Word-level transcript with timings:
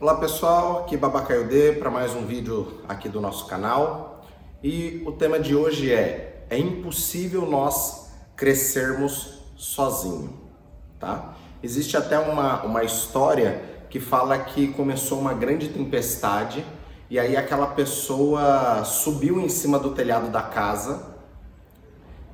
Olá 0.00 0.14
pessoal, 0.14 0.78
aqui 0.78 0.96
Babacaiodê 0.96 1.72
para 1.72 1.90
mais 1.90 2.14
um 2.14 2.24
vídeo 2.24 2.80
aqui 2.88 3.06
do 3.06 3.20
nosso 3.20 3.44
canal 3.46 4.24
e 4.64 5.02
o 5.04 5.12
tema 5.12 5.38
de 5.38 5.54
hoje 5.54 5.92
é 5.92 6.46
é 6.48 6.56
impossível 6.56 7.44
nós 7.44 8.10
crescermos 8.34 9.42
sozinho, 9.56 10.40
tá? 10.98 11.34
Existe 11.62 11.98
até 11.98 12.18
uma, 12.18 12.62
uma 12.62 12.82
história 12.82 13.62
que 13.90 14.00
fala 14.00 14.38
que 14.38 14.68
começou 14.68 15.20
uma 15.20 15.34
grande 15.34 15.68
tempestade 15.68 16.64
e 17.10 17.18
aí 17.18 17.36
aquela 17.36 17.66
pessoa 17.66 18.82
subiu 18.86 19.38
em 19.38 19.50
cima 19.50 19.78
do 19.78 19.90
telhado 19.90 20.30
da 20.30 20.40
casa 20.40 21.14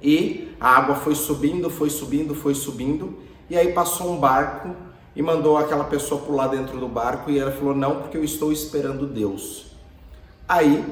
e 0.01 0.55
a 0.61 0.69
água 0.69 0.95
foi 0.95 1.17
subindo, 1.17 1.69
foi 1.69 1.91
subindo, 1.91 2.33
foi 2.33 2.55
subindo 2.55 3.19
e 3.51 3.57
aí 3.57 3.73
passou 3.73 4.13
um 4.13 4.21
barco 4.21 4.87
e 5.17 5.23
mandou 5.23 5.57
aquela 5.57 5.85
pessoa 5.85 6.21
pular 6.21 6.49
dentro 6.49 6.79
do 6.79 6.87
barco 6.87 7.31
e 7.31 7.39
ela 7.39 7.51
falou: 7.51 7.75
Não, 7.75 8.03
porque 8.03 8.19
eu 8.19 8.23
estou 8.23 8.53
esperando 8.53 9.07
Deus. 9.07 9.69
Aí 10.47 10.85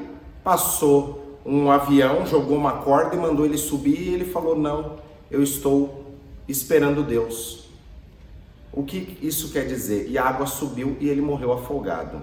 passou 0.43 1.39
um 1.45 1.71
avião, 1.71 2.27
jogou 2.27 2.57
uma 2.57 2.79
corda 2.79 3.15
e 3.15 3.19
mandou 3.19 3.45
ele 3.45 3.59
subir 3.59 4.01
e 4.01 4.15
ele 4.15 4.25
falou: 4.25 4.59
Não, 4.59 4.97
eu 5.31 5.43
estou 5.43 6.07
esperando 6.49 7.03
Deus. 7.03 7.65
O 8.73 8.83
que 8.83 9.19
isso 9.21 9.53
quer 9.53 9.67
dizer? 9.67 10.09
E 10.09 10.17
a 10.17 10.25
água 10.25 10.47
subiu 10.47 10.97
e 10.99 11.09
ele 11.09 11.21
morreu 11.21 11.53
afogado. 11.53 12.23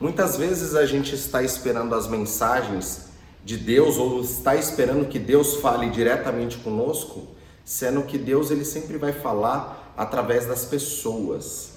Muitas 0.00 0.38
vezes 0.38 0.74
a 0.74 0.86
gente 0.86 1.14
está 1.14 1.42
esperando 1.42 1.94
as 1.94 2.08
mensagens 2.08 3.10
de 3.44 3.58
Deus 3.58 3.98
ou 3.98 4.22
está 4.22 4.56
esperando 4.56 5.06
que 5.06 5.18
Deus 5.18 5.56
fale 5.56 5.90
diretamente 5.90 6.56
conosco, 6.56 7.28
sendo 7.64 8.02
que 8.02 8.16
Deus 8.16 8.50
ele 8.50 8.64
sempre 8.64 8.96
vai 8.96 9.12
falar 9.12 9.79
através 9.96 10.46
das 10.46 10.64
pessoas. 10.64 11.74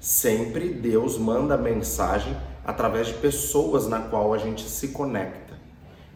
Sempre 0.00 0.68
Deus 0.68 1.18
manda 1.18 1.56
mensagem 1.56 2.36
através 2.64 3.08
de 3.08 3.14
pessoas 3.14 3.86
na 3.86 4.00
qual 4.00 4.32
a 4.32 4.38
gente 4.38 4.68
se 4.68 4.88
conecta. 4.88 5.54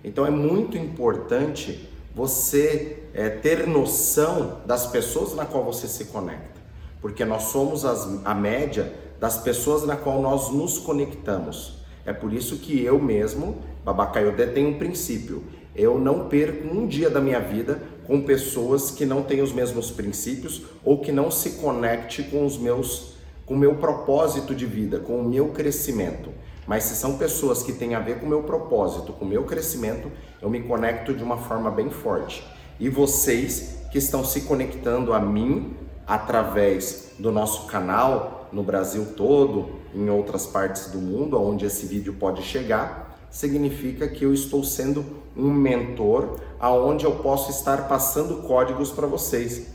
Então 0.04 0.26
é 0.26 0.30
muito 0.30 0.76
importante 0.76 1.88
você 2.14 3.04
é, 3.14 3.28
ter 3.28 3.66
noção 3.66 4.60
das 4.66 4.86
pessoas 4.86 5.34
na 5.34 5.46
qual 5.46 5.64
você 5.64 5.88
se 5.88 6.06
conecta, 6.06 6.60
porque 7.00 7.24
nós 7.24 7.44
somos 7.44 7.84
as, 7.84 8.24
a 8.24 8.34
média 8.34 8.92
das 9.18 9.38
pessoas 9.38 9.84
na 9.84 9.96
qual 9.96 10.20
nós 10.20 10.50
nos 10.50 10.78
conectamos. 10.78 11.78
É 12.04 12.12
por 12.12 12.32
isso 12.32 12.56
que 12.56 12.84
eu 12.84 13.00
mesmo, 13.00 13.58
Babacaiodé, 13.84 14.46
tenho 14.46 14.70
um 14.70 14.78
princípio. 14.78 15.44
Eu 15.74 15.98
não 15.98 16.28
perco 16.28 16.68
um 16.68 16.86
dia 16.86 17.08
da 17.08 17.20
minha 17.20 17.40
vida 17.40 17.80
com 18.06 18.22
pessoas 18.22 18.90
que 18.90 19.06
não 19.06 19.22
têm 19.22 19.40
os 19.40 19.52
mesmos 19.52 19.90
princípios 19.90 20.62
ou 20.84 21.00
que 21.00 21.12
não 21.12 21.30
se 21.30 21.50
conecte 21.52 22.22
com 22.24 22.44
os 22.44 22.58
meus 22.58 23.12
com 23.44 23.54
o 23.54 23.58
meu 23.58 23.74
propósito 23.74 24.54
de 24.54 24.64
vida, 24.64 25.00
com 25.00 25.20
o 25.20 25.28
meu 25.28 25.48
crescimento. 25.48 26.30
Mas 26.66 26.84
se 26.84 26.94
são 26.94 27.18
pessoas 27.18 27.62
que 27.62 27.72
têm 27.72 27.94
a 27.94 28.00
ver 28.00 28.20
com 28.20 28.26
o 28.26 28.28
meu 28.28 28.44
propósito, 28.44 29.12
com 29.12 29.24
o 29.24 29.28
meu 29.28 29.44
crescimento, 29.44 30.10
eu 30.40 30.48
me 30.48 30.62
conecto 30.62 31.12
de 31.12 31.24
uma 31.24 31.36
forma 31.36 31.70
bem 31.70 31.90
forte. 31.90 32.46
E 32.78 32.88
vocês 32.88 33.80
que 33.90 33.98
estão 33.98 34.24
se 34.24 34.42
conectando 34.42 35.12
a 35.12 35.20
mim 35.20 35.76
através 36.06 37.12
do 37.18 37.32
nosso 37.32 37.66
canal 37.66 38.48
no 38.52 38.62
Brasil 38.62 39.14
todo, 39.16 39.80
em 39.94 40.08
outras 40.08 40.46
partes 40.46 40.86
do 40.90 40.98
mundo, 40.98 41.40
onde 41.40 41.66
esse 41.66 41.86
vídeo 41.86 42.14
pode 42.14 42.42
chegar, 42.42 43.11
significa 43.32 44.06
que 44.06 44.24
eu 44.24 44.34
estou 44.34 44.62
sendo 44.62 45.04
um 45.34 45.50
mentor 45.50 46.38
aonde 46.60 47.06
eu 47.06 47.12
posso 47.16 47.50
estar 47.50 47.88
passando 47.88 48.42
códigos 48.42 48.92
para 48.92 49.06
vocês. 49.06 49.68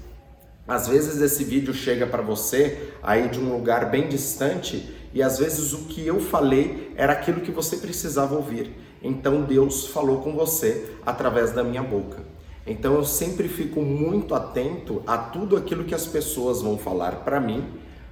Às 0.68 0.88
vezes 0.88 1.20
esse 1.20 1.44
vídeo 1.44 1.74
chega 1.74 2.06
para 2.06 2.22
você 2.22 2.92
aí 3.02 3.28
de 3.28 3.40
um 3.40 3.52
lugar 3.52 3.90
bem 3.90 4.08
distante 4.08 4.96
e 5.12 5.24
às 5.24 5.40
vezes 5.40 5.74
o 5.74 5.86
que 5.86 6.06
eu 6.06 6.20
falei 6.20 6.94
era 6.96 7.14
aquilo 7.14 7.42
que 7.42 7.52
você 7.52 7.78
precisava 7.78 8.36
ouvir. 8.36 8.72
Então 9.02 9.42
Deus 9.42 9.88
falou 9.88 10.22
com 10.22 10.34
você 10.34 10.92
através 11.04 11.52
da 11.52 11.64
minha 11.64 11.82
boca. 11.82 12.24
Então 12.66 12.94
eu 12.94 13.06
sempre 13.06 13.48
fico 13.48 13.82
muito 13.82 14.36
atento 14.36 15.02
a 15.08 15.18
tudo 15.18 15.58
aquilo 15.58 15.86
que 15.86 15.96
as 15.96 16.06
pessoas 16.06 16.62
vão 16.62 16.78
falar 16.78 17.24
para 17.24 17.40
mim 17.40 17.66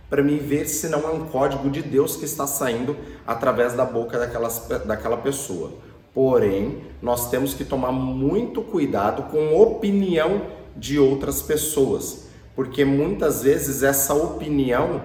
para 0.09 0.23
mim 0.23 0.37
ver 0.37 0.67
se 0.67 0.87
não 0.87 1.07
é 1.07 1.11
um 1.11 1.25
código 1.25 1.69
de 1.69 1.81
Deus 1.81 2.15
que 2.15 2.25
está 2.25 2.45
saindo 2.45 2.95
através 3.25 3.73
da 3.73 3.85
boca 3.85 4.19
daquelas, 4.19 4.67
daquela 4.85 5.17
pessoa. 5.17 5.71
Porém, 6.13 6.83
nós 7.01 7.29
temos 7.29 7.53
que 7.53 7.65
tomar 7.65 7.91
muito 7.91 8.61
cuidado 8.61 9.23
com 9.23 9.49
a 9.49 9.61
opinião 9.61 10.43
de 10.75 10.99
outras 10.99 11.41
pessoas, 11.41 12.27
porque 12.55 12.85
muitas 12.85 13.43
vezes 13.43 13.83
essa 13.83 14.13
opinião 14.13 15.01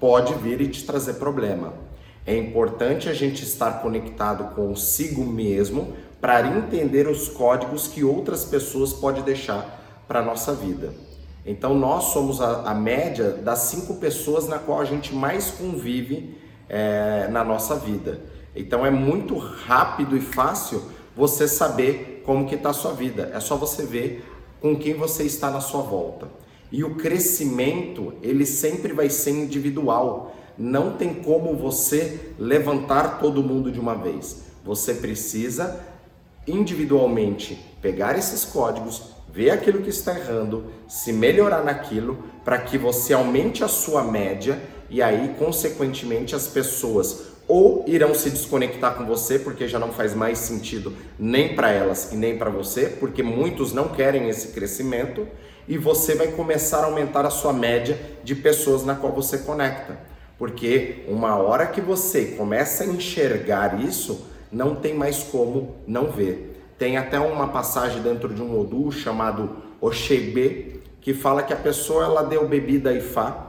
pode 0.00 0.34
vir 0.34 0.60
e 0.60 0.68
te 0.68 0.84
trazer 0.84 1.14
problema. 1.14 1.74
É 2.26 2.36
importante 2.36 3.08
a 3.08 3.14
gente 3.14 3.42
estar 3.42 3.80
conectado 3.82 4.54
consigo 4.54 5.24
mesmo 5.24 5.94
para 6.20 6.46
entender 6.46 7.06
os 7.08 7.28
códigos 7.28 7.86
que 7.86 8.02
outras 8.02 8.44
pessoas 8.44 8.92
podem 8.92 9.22
deixar 9.22 10.04
para 10.06 10.20
a 10.20 10.24
nossa 10.24 10.52
vida. 10.52 11.07
Então 11.48 11.74
nós 11.74 12.04
somos 12.12 12.42
a, 12.42 12.70
a, 12.70 12.74
média 12.74 13.30
das 13.30 13.60
cinco 13.60 13.94
pessoas 13.94 14.46
na 14.46 14.58
qual 14.58 14.82
a 14.82 14.84
gente 14.84 15.14
mais 15.14 15.50
convive 15.50 16.36
é, 16.68 17.26
na 17.30 17.42
nossa 17.42 17.74
vida. 17.74 18.20
Então 18.54 18.84
é 18.84 18.90
muito 18.90 19.38
rápido 19.38 20.14
e 20.14 20.20
fácil 20.20 20.82
você 21.16 21.48
saber 21.48 22.22
como 22.26 22.46
que 22.46 22.54
está 22.54 22.68
a 22.68 22.74
sua 22.74 22.92
vida. 22.92 23.30
É 23.32 23.40
só 23.40 23.56
você 23.56 23.86
ver 23.86 24.30
com 24.60 24.76
quem 24.76 24.92
você 24.92 25.22
está 25.22 25.50
na 25.50 25.62
sua 25.62 25.80
volta. 25.80 26.28
E 26.70 26.84
o 26.84 26.96
crescimento, 26.96 28.12
ele 28.22 28.44
sempre 28.44 28.92
vai 28.92 29.08
ser 29.08 29.30
individual. 29.30 30.34
Não 30.58 30.98
tem 30.98 31.14
como 31.14 31.56
você 31.56 32.34
levantar 32.38 33.20
todo 33.20 33.42
mundo 33.42 33.72
de 33.72 33.80
uma 33.80 33.94
vez. 33.94 34.42
Você 34.66 34.92
precisa 34.92 35.80
individualmente 36.46 37.58
pegar 37.80 38.18
esses 38.18 38.44
códigos, 38.44 39.14
ver 39.32 39.50
aquilo 39.50 39.82
que 39.82 39.90
está 39.90 40.18
errando, 40.18 40.72
se 40.88 41.12
melhorar 41.12 41.62
naquilo, 41.62 42.22
para 42.44 42.58
que 42.58 42.78
você 42.78 43.12
aumente 43.12 43.62
a 43.62 43.68
sua 43.68 44.02
média 44.02 44.60
e 44.90 45.02
aí, 45.02 45.34
consequentemente, 45.38 46.34
as 46.34 46.46
pessoas 46.46 47.28
ou 47.46 47.82
irão 47.86 48.14
se 48.14 48.28
desconectar 48.28 48.94
com 48.94 49.06
você 49.06 49.38
porque 49.38 49.66
já 49.66 49.78
não 49.78 49.90
faz 49.90 50.14
mais 50.14 50.38
sentido 50.38 50.92
nem 51.18 51.54
para 51.54 51.70
elas 51.70 52.12
e 52.12 52.16
nem 52.16 52.36
para 52.36 52.50
você, 52.50 52.86
porque 53.00 53.22
muitos 53.22 53.72
não 53.72 53.88
querem 53.88 54.28
esse 54.28 54.48
crescimento 54.48 55.26
e 55.66 55.78
você 55.78 56.14
vai 56.14 56.28
começar 56.28 56.80
a 56.80 56.84
aumentar 56.84 57.24
a 57.24 57.30
sua 57.30 57.52
média 57.52 57.98
de 58.22 58.34
pessoas 58.34 58.84
na 58.84 58.94
qual 58.94 59.12
você 59.12 59.38
conecta. 59.38 59.98
Porque 60.38 61.04
uma 61.08 61.36
hora 61.36 61.66
que 61.66 61.80
você 61.80 62.26
começa 62.36 62.84
a 62.84 62.86
enxergar 62.86 63.80
isso, 63.80 64.26
não 64.52 64.76
tem 64.76 64.94
mais 64.94 65.22
como 65.22 65.76
não 65.86 66.10
ver. 66.10 66.57
Tem 66.78 66.96
até 66.96 67.18
uma 67.18 67.48
passagem 67.48 68.00
dentro 68.00 68.32
de 68.32 68.40
um 68.40 68.58
Odu 68.58 68.92
chamado 68.92 69.56
Oshebe, 69.80 70.80
que 71.00 71.12
fala 71.12 71.42
que 71.42 71.52
a 71.52 71.56
pessoa 71.56 72.04
ela 72.04 72.22
deu 72.22 72.46
bebida 72.46 72.90
a 72.90 72.94
Ifá 72.94 73.46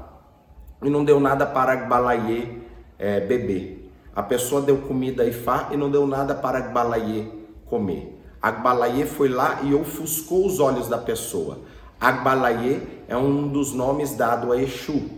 e 0.82 0.90
não 0.90 1.06
deu 1.06 1.20
nada 1.20 1.46
para 1.46 1.76
Gbalaye 1.76 2.62
é, 2.98 3.20
beber. 3.20 3.92
A 4.16 4.24
pessoa 4.24 4.62
deu 4.62 4.78
comida 4.80 5.24
a 5.24 5.28
Ifá 5.28 5.70
e 5.72 5.78
não 5.78 5.92
deu 5.92 6.08
nada 6.08 6.34
para 6.34 6.60
Gbalaye 6.60 7.32
comer. 7.66 8.20
Agbalaye 8.42 9.06
foi 9.06 9.30
lá 9.30 9.60
e 9.64 9.74
ofuscou 9.74 10.46
os 10.46 10.60
olhos 10.60 10.88
da 10.88 10.98
pessoa. 10.98 11.60
Agbalaye 12.00 12.82
é 13.08 13.16
um 13.16 13.48
dos 13.48 13.74
nomes 13.74 14.16
dado 14.16 14.52
a 14.52 14.62
Exu. 14.62 15.10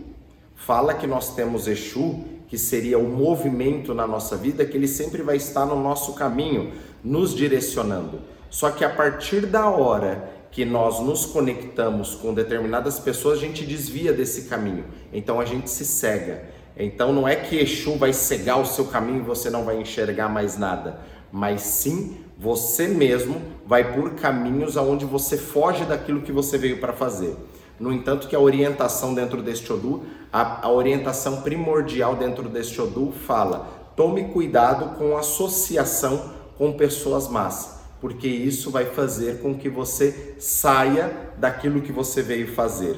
Fala 0.54 0.94
que 0.94 1.06
nós 1.06 1.34
temos 1.34 1.66
Exu, 1.66 2.24
que 2.48 2.58
seria 2.58 2.98
o 2.98 3.08
movimento 3.08 3.94
na 3.94 4.06
nossa 4.06 4.36
vida, 4.36 4.66
que 4.66 4.76
ele 4.76 4.88
sempre 4.88 5.22
vai 5.22 5.36
estar 5.36 5.64
no 5.64 5.80
nosso 5.80 6.12
caminho 6.14 6.72
nos 7.02 7.34
direcionando. 7.34 8.20
Só 8.50 8.70
que 8.70 8.84
a 8.84 8.90
partir 8.90 9.46
da 9.46 9.68
hora 9.68 10.30
que 10.50 10.64
nós 10.64 11.00
nos 11.00 11.24
conectamos 11.24 12.14
com 12.14 12.34
determinadas 12.34 12.98
pessoas, 12.98 13.38
a 13.38 13.40
gente 13.40 13.64
desvia 13.64 14.12
desse 14.12 14.42
caminho. 14.42 14.84
Então 15.12 15.40
a 15.40 15.44
gente 15.44 15.70
se 15.70 15.84
cega. 15.84 16.44
Então 16.76 17.12
não 17.12 17.26
é 17.26 17.34
que 17.34 17.56
Exu 17.56 17.96
vai 17.96 18.12
cegar 18.12 18.60
o 18.60 18.66
seu 18.66 18.86
caminho 18.86 19.20
e 19.20 19.26
você 19.26 19.48
não 19.48 19.64
vai 19.64 19.80
enxergar 19.80 20.28
mais 20.28 20.56
nada, 20.56 21.00
mas 21.30 21.62
sim 21.62 22.18
você 22.38 22.88
mesmo 22.88 23.40
vai 23.66 23.94
por 23.94 24.14
caminhos 24.14 24.76
aonde 24.76 25.04
você 25.04 25.36
foge 25.36 25.84
daquilo 25.84 26.22
que 26.22 26.32
você 26.32 26.58
veio 26.58 26.80
para 26.80 26.92
fazer. 26.92 27.36
No 27.78 27.92
entanto, 27.92 28.28
que 28.28 28.36
a 28.36 28.40
orientação 28.40 29.14
dentro 29.14 29.42
deste 29.42 29.72
Odu, 29.72 30.02
a, 30.32 30.66
a 30.66 30.70
orientação 30.70 31.40
primordial 31.40 32.16
dentro 32.16 32.48
deste 32.48 32.80
Odu 32.80 33.12
fala: 33.26 33.90
tome 33.96 34.24
cuidado 34.24 34.96
com 34.96 35.16
associação 35.16 36.41
com 36.62 36.72
pessoas 36.74 37.26
más, 37.26 37.80
porque 38.00 38.28
isso 38.28 38.70
vai 38.70 38.84
fazer 38.84 39.40
com 39.40 39.52
que 39.52 39.68
você 39.68 40.36
saia 40.38 41.10
daquilo 41.36 41.82
que 41.82 41.90
você 41.90 42.22
veio 42.22 42.46
fazer. 42.54 42.94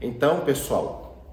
Então, 0.00 0.42
pessoal, 0.44 1.26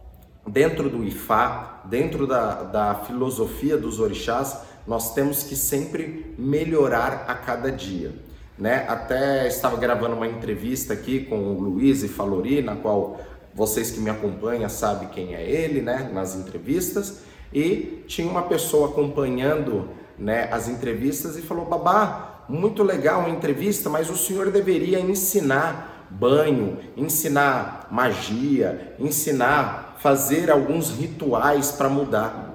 dentro 0.47 0.89
do 0.89 1.03
Ifá, 1.03 1.83
dentro 1.85 2.25
da, 2.25 2.63
da 2.63 2.95
filosofia 2.95 3.77
dos 3.77 3.99
orixás, 3.99 4.61
nós 4.87 5.13
temos 5.13 5.43
que 5.43 5.55
sempre 5.55 6.33
melhorar 6.39 7.25
a 7.27 7.35
cada 7.35 7.71
dia. 7.71 8.15
Né? 8.57 8.83
Até 8.89 9.47
estava 9.47 9.77
gravando 9.77 10.15
uma 10.15 10.27
entrevista 10.27 10.93
aqui 10.93 11.19
com 11.19 11.37
o 11.37 11.61
Luiz 11.61 12.01
e 12.01 12.07
Falori, 12.07 12.63
na 12.63 12.75
qual 12.75 13.19
vocês 13.53 13.91
que 13.91 13.99
me 13.99 14.09
acompanham 14.09 14.67
sabem 14.69 15.07
quem 15.09 15.35
é 15.35 15.47
ele, 15.47 15.83
né? 15.83 16.09
Nas 16.11 16.33
entrevistas. 16.33 17.19
E 17.53 18.03
tinha 18.07 18.27
uma 18.27 18.41
pessoa 18.41 18.89
acompanhando 18.89 19.87
né, 20.17 20.49
as 20.51 20.67
entrevistas 20.67 21.37
e 21.37 21.41
falou: 21.41 21.65
Babá, 21.65 22.43
muito 22.47 22.83
legal 22.83 23.25
a 23.25 23.29
entrevista, 23.29 23.89
mas 23.89 24.09
o 24.09 24.17
senhor 24.17 24.51
deveria 24.51 24.99
ensinar 24.99 26.07
banho, 26.09 26.77
ensinar 26.95 27.87
magia, 27.91 28.95
ensinar, 28.99 29.97
fazer 29.99 30.51
alguns 30.51 30.91
rituais 30.91 31.71
para 31.71 31.89
mudar. 31.89 32.53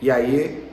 E 0.00 0.10
aí, 0.10 0.68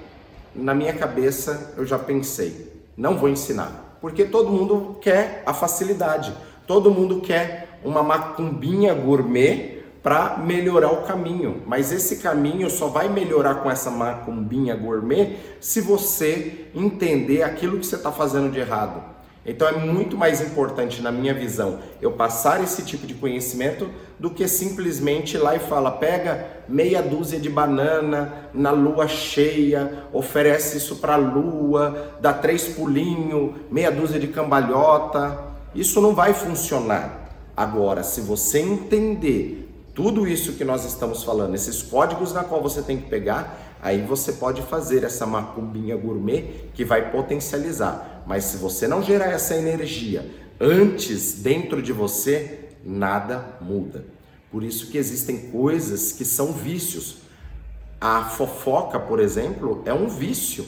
na 0.54 0.74
minha 0.74 0.94
cabeça, 0.94 1.74
eu 1.78 1.86
já 1.86 1.98
pensei: 1.98 2.72
não 2.98 3.18
vou 3.18 3.30
ensinar, 3.30 3.98
porque 4.02 4.26
todo 4.26 4.52
mundo 4.52 4.98
quer 5.02 5.44
a 5.46 5.54
facilidade, 5.54 6.34
todo 6.68 6.92
mundo 6.92 7.22
quer 7.22 7.80
uma 7.84 8.04
macumbinha 8.04 8.94
gourmet 8.94 9.83
para 10.04 10.38
melhorar 10.38 10.92
o 10.92 11.04
caminho. 11.04 11.64
Mas 11.66 11.92
esse 11.92 12.18
caminho 12.18 12.70
só 12.70 12.88
vai 12.88 13.08
melhorar 13.08 13.56
com 13.56 13.72
essa 13.72 13.90
macumbinha 13.90 14.76
gourmet 14.76 15.38
se 15.62 15.80
você 15.80 16.68
entender 16.76 17.42
aquilo 17.42 17.80
que 17.80 17.86
você 17.86 17.96
está 17.96 18.12
fazendo 18.12 18.52
de 18.52 18.60
errado. 18.60 19.14
Então 19.46 19.68
é 19.68 19.74
muito 19.74 20.18
mais 20.18 20.40
importante, 20.40 21.02
na 21.02 21.12
minha 21.12 21.34
visão, 21.34 21.80
eu 22.02 22.14
passar 22.14 22.64
esse 22.64 22.82
tipo 22.84 23.06
de 23.06 23.14
conhecimento 23.14 23.90
do 24.18 24.30
que 24.30 24.48
simplesmente 24.48 25.36
ir 25.36 25.40
lá 25.40 25.54
e 25.54 25.60
fala, 25.60 25.92
pega 25.92 26.48
meia 26.68 27.02
dúzia 27.02 27.38
de 27.38 27.50
banana 27.50 28.50
na 28.54 28.72
lua 28.72 29.06
cheia, 29.06 30.06
oferece 30.14 30.78
isso 30.78 30.98
para 30.98 31.16
a 31.16 31.18
lua, 31.18 32.16
dá 32.22 32.32
três 32.32 32.70
pulinhos, 32.70 33.54
meia 33.70 33.92
dúzia 33.92 34.18
de 34.18 34.28
cambalhota. 34.28 35.38
Isso 35.76 36.00
não 36.00 36.16
vai 36.16 36.34
funcionar. 36.34 37.30
Agora, 37.56 38.02
se 38.02 38.22
você 38.22 38.60
entender 38.60 39.63
tudo 39.94 40.28
isso 40.28 40.54
que 40.54 40.66
nós 40.66 40.86
estamos 40.86 41.24
falando, 41.24 41.54
esses 41.54 41.84
códigos 41.84 42.34
na 42.34 42.44
qual 42.44 42.62
você 42.62 42.82
tem 42.82 42.98
que 42.98 43.10
pegar, 43.10 43.78
aí 43.82 44.02
você 44.02 44.34
pode 44.34 44.62
fazer 44.64 45.04
essa 45.04 45.26
macumbinha 45.26 45.96
gourmet 45.96 46.70
que 46.74 46.84
vai 46.84 47.12
potencializar. 47.12 48.24
Mas 48.26 48.46
se 48.46 48.58
você 48.58 48.88
não 48.88 49.04
gerar 49.04 49.28
essa 49.28 49.56
energia 49.56 50.30
antes 50.60 51.34
dentro 51.34 51.82
de 51.82 51.94
você, 51.94 52.70
nada 52.84 53.58
muda. 53.62 54.06
Por 54.52 54.64
isso 54.64 54.90
que 54.90 54.98
existem 54.98 55.50
coisas 55.50 56.12
que 56.12 56.26
são 56.26 56.52
vícios. 56.52 57.18
A 58.00 58.26
fofoca, 58.26 59.00
por 59.00 59.20
exemplo, 59.20 59.82
é 59.86 59.94
um 59.94 60.08
vício. 60.08 60.66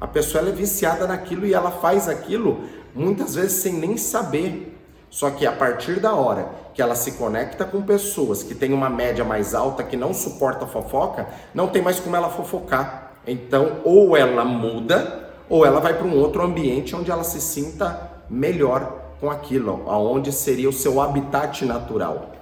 A 0.00 0.06
pessoa 0.06 0.48
é 0.48 0.52
viciada 0.52 1.06
naquilo 1.06 1.46
e 1.46 1.54
ela 1.54 1.70
faz 1.70 2.08
aquilo 2.08 2.64
muitas 2.94 3.34
vezes 3.34 3.62
sem 3.62 3.72
nem 3.72 3.96
saber. 3.96 4.73
Só 5.14 5.30
que 5.30 5.46
a 5.46 5.52
partir 5.52 6.00
da 6.00 6.12
hora 6.12 6.48
que 6.74 6.82
ela 6.82 6.96
se 6.96 7.12
conecta 7.12 7.64
com 7.64 7.80
pessoas 7.80 8.42
que 8.42 8.52
têm 8.52 8.72
uma 8.72 8.90
média 8.90 9.24
mais 9.24 9.54
alta, 9.54 9.84
que 9.84 9.96
não 9.96 10.12
suporta 10.12 10.66
fofoca, 10.66 11.28
não 11.54 11.68
tem 11.68 11.80
mais 11.80 12.00
como 12.00 12.16
ela 12.16 12.28
fofocar. 12.28 13.12
Então, 13.24 13.80
ou 13.84 14.16
ela 14.16 14.44
muda, 14.44 15.30
ou 15.48 15.64
ela 15.64 15.78
vai 15.78 15.94
para 15.94 16.04
um 16.04 16.18
outro 16.18 16.42
ambiente 16.42 16.96
onde 16.96 17.12
ela 17.12 17.22
se 17.22 17.40
sinta 17.40 18.10
melhor 18.28 19.02
com 19.20 19.30
aquilo, 19.30 19.84
aonde 19.86 20.32
seria 20.32 20.68
o 20.68 20.72
seu 20.72 21.00
habitat 21.00 21.64
natural. 21.64 22.32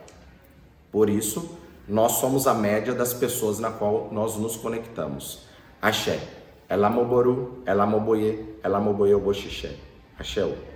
Por 0.90 1.10
isso, 1.10 1.58
nós 1.86 2.12
somos 2.12 2.46
a 2.46 2.54
média 2.54 2.94
das 2.94 3.12
pessoas 3.12 3.58
na 3.58 3.70
qual 3.70 4.08
nós 4.10 4.38
nos 4.38 4.56
conectamos. 4.56 5.40
Axé. 5.82 6.18
Ela 6.70 6.88
moboru, 6.88 7.58
ela 7.66 7.84
moboye, 7.84 8.56
ela 8.62 8.80
moboye 8.80 9.14
oboxixé. 9.14 9.74
Axé. 10.18 10.71